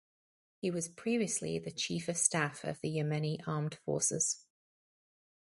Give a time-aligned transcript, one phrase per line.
[0.57, 4.43] He was previously the chief of staff of the Yemeni Armed Forces.